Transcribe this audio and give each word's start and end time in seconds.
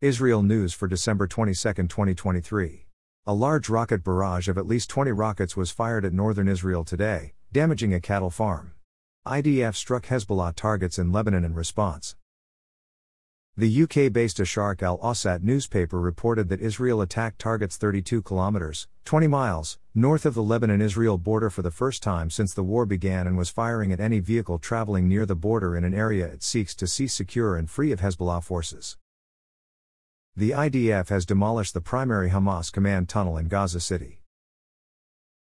Israel 0.00 0.44
News 0.44 0.72
for 0.72 0.86
December 0.86 1.26
22, 1.26 1.54
2023. 1.72 2.86
A 3.26 3.34
large 3.34 3.68
rocket 3.68 4.04
barrage 4.04 4.46
of 4.46 4.56
at 4.56 4.64
least 4.64 4.88
20 4.90 5.10
rockets 5.10 5.56
was 5.56 5.72
fired 5.72 6.04
at 6.04 6.12
northern 6.12 6.46
Israel 6.46 6.84
today, 6.84 7.32
damaging 7.50 7.92
a 7.92 7.98
cattle 7.98 8.30
farm. 8.30 8.74
IDF 9.26 9.74
struck 9.74 10.06
Hezbollah 10.06 10.54
targets 10.54 11.00
in 11.00 11.10
Lebanon 11.10 11.44
in 11.44 11.52
response. 11.52 12.14
The 13.56 13.82
UK 13.82 14.12
based 14.12 14.36
Asharq 14.36 14.84
al 14.84 14.98
Awsat 14.98 15.42
newspaper 15.42 16.00
reported 16.00 16.48
that 16.48 16.60
Israel 16.60 17.00
attacked 17.00 17.40
targets 17.40 17.76
32 17.76 18.22
kilometers, 18.22 18.86
20 19.04 19.26
miles, 19.26 19.80
north 19.96 20.24
of 20.24 20.34
the 20.34 20.44
Lebanon 20.44 20.80
Israel 20.80 21.18
border 21.18 21.50
for 21.50 21.62
the 21.62 21.72
first 21.72 22.04
time 22.04 22.30
since 22.30 22.54
the 22.54 22.62
war 22.62 22.86
began 22.86 23.26
and 23.26 23.36
was 23.36 23.50
firing 23.50 23.90
at 23.90 23.98
any 23.98 24.20
vehicle 24.20 24.60
traveling 24.60 25.08
near 25.08 25.26
the 25.26 25.34
border 25.34 25.76
in 25.76 25.82
an 25.82 25.92
area 25.92 26.26
it 26.26 26.44
seeks 26.44 26.76
to 26.76 26.86
see 26.86 27.08
secure 27.08 27.56
and 27.56 27.68
free 27.68 27.90
of 27.90 27.98
Hezbollah 27.98 28.44
forces. 28.44 28.96
The 30.38 30.50
IDF 30.50 31.08
has 31.08 31.26
demolished 31.26 31.74
the 31.74 31.80
primary 31.80 32.30
Hamas 32.30 32.70
command 32.70 33.08
tunnel 33.08 33.36
in 33.36 33.48
Gaza 33.48 33.80
City. 33.80 34.20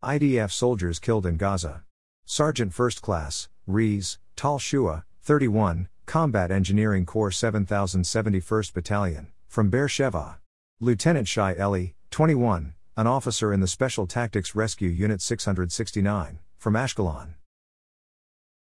IDF 0.01 0.51
soldiers 0.51 0.99
killed 0.99 1.25
in 1.25 1.35
Gaza. 1.35 1.83
Sergeant 2.23 2.73
First 2.73 3.01
Class, 3.01 3.49
Rees, 3.67 4.19
Tal 4.37 4.57
Shua, 4.57 5.03
31, 5.21 5.89
Combat 6.05 6.49
Engineering 6.49 7.05
Corps 7.05 7.31
7071st 7.31 8.73
Battalion, 8.73 9.27
from 9.49 9.69
Beersheva. 9.69 10.37
Lieutenant 10.79 11.27
Shai 11.27 11.55
Eli, 11.59 11.87
21, 12.09 12.73
an 12.95 13.05
officer 13.05 13.51
in 13.51 13.59
the 13.59 13.67
Special 13.67 14.07
Tactics 14.07 14.55
Rescue 14.55 14.87
Unit 14.87 15.21
669, 15.21 16.39
from 16.57 16.75
Ashkelon. 16.75 17.33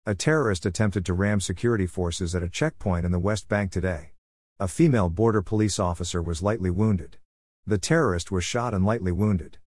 A 0.06 0.14
terrorist 0.14 0.66
attempted 0.66 1.04
to 1.04 1.14
ram 1.14 1.40
security 1.40 1.88
forces 1.88 2.32
at 2.36 2.44
a 2.44 2.48
checkpoint 2.48 3.04
in 3.04 3.10
the 3.10 3.18
West 3.18 3.48
Bank 3.48 3.72
today. 3.72 4.12
A 4.58 4.68
female 4.68 5.10
border 5.10 5.42
police 5.42 5.78
officer 5.78 6.22
was 6.22 6.42
lightly 6.42 6.70
wounded. 6.70 7.18
The 7.66 7.76
terrorist 7.76 8.30
was 8.30 8.42
shot 8.42 8.72
and 8.72 8.86
lightly 8.86 9.12
wounded. 9.12 9.58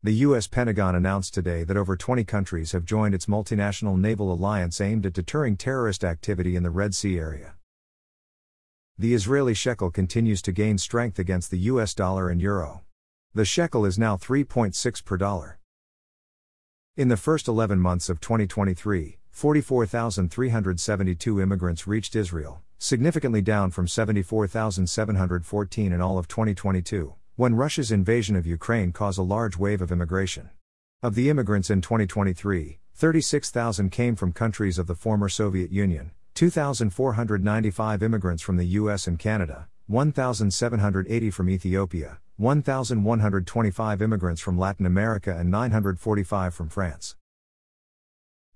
The 0.00 0.12
U.S. 0.26 0.46
Pentagon 0.46 0.94
announced 0.94 1.34
today 1.34 1.64
that 1.64 1.76
over 1.76 1.96
20 1.96 2.22
countries 2.22 2.70
have 2.70 2.84
joined 2.84 3.16
its 3.16 3.26
multinational 3.26 3.98
naval 3.98 4.32
alliance 4.32 4.80
aimed 4.80 5.04
at 5.06 5.12
deterring 5.12 5.56
terrorist 5.56 6.04
activity 6.04 6.54
in 6.54 6.62
the 6.62 6.70
Red 6.70 6.94
Sea 6.94 7.18
area. 7.18 7.54
The 8.96 9.12
Israeli 9.12 9.54
shekel 9.54 9.90
continues 9.90 10.40
to 10.42 10.52
gain 10.52 10.78
strength 10.78 11.18
against 11.18 11.50
the 11.50 11.58
US 11.58 11.94
dollar 11.94 12.28
and 12.28 12.40
euro. 12.40 12.84
The 13.34 13.44
shekel 13.44 13.84
is 13.84 13.98
now 13.98 14.16
3.6 14.16 15.04
per 15.04 15.16
dollar. 15.16 15.58
In 16.96 17.08
the 17.08 17.16
first 17.16 17.48
11 17.48 17.80
months 17.80 18.08
of 18.08 18.20
2023, 18.20 19.17
44,372 19.38 21.40
immigrants 21.40 21.86
reached 21.86 22.16
Israel, 22.16 22.60
significantly 22.76 23.40
down 23.40 23.70
from 23.70 23.86
74,714 23.86 25.92
in 25.92 26.00
all 26.00 26.18
of 26.18 26.26
2022 26.26 27.14
when 27.36 27.54
Russia's 27.54 27.92
invasion 27.92 28.34
of 28.34 28.48
Ukraine 28.48 28.90
caused 28.90 29.16
a 29.16 29.22
large 29.22 29.56
wave 29.56 29.80
of 29.80 29.92
immigration. 29.92 30.50
Of 31.04 31.14
the 31.14 31.30
immigrants 31.30 31.70
in 31.70 31.80
2023, 31.80 32.80
36,000 32.96 33.90
came 33.90 34.16
from 34.16 34.32
countries 34.32 34.76
of 34.76 34.88
the 34.88 34.96
former 34.96 35.28
Soviet 35.28 35.70
Union, 35.70 36.10
2,495 36.34 38.02
immigrants 38.02 38.42
from 38.42 38.56
the 38.56 38.66
US 38.66 39.06
and 39.06 39.20
Canada, 39.20 39.68
1,780 39.86 41.30
from 41.30 41.48
Ethiopia, 41.48 42.18
1,125 42.38 44.02
immigrants 44.02 44.40
from 44.40 44.58
Latin 44.58 44.84
America, 44.84 45.36
and 45.38 45.48
945 45.48 46.52
from 46.52 46.68
France. 46.68 47.14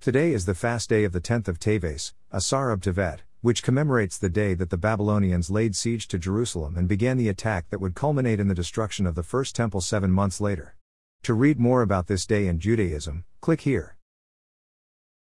Today 0.03 0.33
is 0.33 0.47
the 0.47 0.55
fast 0.57 0.89
day 0.89 1.05
of 1.05 1.13
the 1.13 1.21
10th 1.21 1.47
of 1.47 1.61
Teves, 1.61 2.13
Asara 2.35 2.77
B'Tevet, 2.77 3.21
which 3.41 3.63
commemorates 3.63 4.19
the 4.19 4.29
day 4.29 4.53
that 4.53 4.69
the 4.69 4.77
Babylonians 4.77 5.49
laid 5.49 5.77
siege 5.77 6.09
to 6.09 6.19
Jerusalem 6.19 6.77
and 6.77 6.89
began 6.89 7.19
the 7.19 7.29
attack 7.29 7.71
that 7.71 7.81
would 7.81 7.95
culminate 7.95 8.41
in 8.41 8.49
the 8.49 8.55
destruction 8.57 9.07
of 9.07 9.15
the 9.15 9.23
First 9.23 9.55
Temple 9.55 9.81
seven 9.81 10.11
months 10.11 10.41
later. 10.41 10.75
To 11.23 11.35
read 11.35 11.61
more 11.61 11.83
about 11.83 12.09
this 12.09 12.27
day 12.27 12.49
in 12.49 12.59
Judaism, 12.59 13.23
click 13.41 13.61
here. 13.61 13.97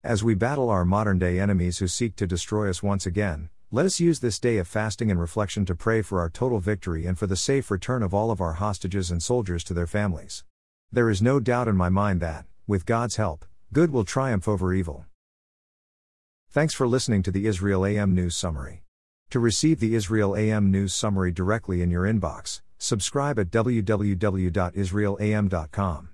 As 0.04 0.22
we 0.22 0.36
battle 0.36 0.70
our 0.70 0.84
modern 0.84 1.18
day 1.18 1.40
enemies 1.40 1.78
who 1.78 1.88
seek 1.88 2.14
to 2.14 2.26
destroy 2.28 2.70
us 2.70 2.80
once 2.80 3.06
again, 3.06 3.48
let 3.72 3.86
us 3.86 3.98
use 3.98 4.20
this 4.20 4.38
day 4.38 4.58
of 4.58 4.68
fasting 4.68 5.10
and 5.10 5.18
reflection 5.18 5.64
to 5.64 5.74
pray 5.74 6.00
for 6.00 6.20
our 6.20 6.30
total 6.30 6.60
victory 6.60 7.06
and 7.06 7.18
for 7.18 7.26
the 7.26 7.34
safe 7.34 7.72
return 7.72 8.04
of 8.04 8.14
all 8.14 8.30
of 8.30 8.40
our 8.40 8.52
hostages 8.52 9.10
and 9.10 9.20
soldiers 9.20 9.64
to 9.64 9.74
their 9.74 9.88
families. 9.88 10.44
There 10.92 11.10
is 11.10 11.20
no 11.20 11.40
doubt 11.40 11.66
in 11.66 11.74
my 11.74 11.88
mind 11.88 12.20
that, 12.20 12.44
with 12.68 12.86
God's 12.86 13.16
help, 13.16 13.46
good 13.72 13.90
will 13.90 14.04
triumph 14.04 14.48
over 14.48 14.74
evil. 14.74 15.06
Thanks 16.50 16.74
for 16.74 16.88
listening 16.88 17.22
to 17.22 17.30
the 17.30 17.46
Israel 17.46 17.86
AM 17.86 18.14
News 18.14 18.36
Summary. 18.36 18.82
To 19.30 19.38
receive 19.38 19.78
the 19.78 19.94
Israel 19.94 20.36
AM 20.36 20.70
News 20.70 20.92
Summary 20.92 21.30
directly 21.30 21.80
in 21.80 21.90
your 21.90 22.02
inbox, 22.02 22.60
subscribe 22.78 23.38
at 23.38 23.50
www.israelam.com. 23.50 26.08